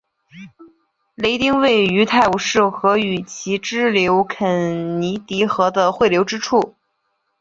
[1.13, 6.73] 雷丁位于泰晤士河与其支流肯尼迪河的汇流之处。